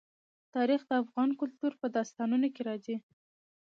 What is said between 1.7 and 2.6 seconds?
په داستانونو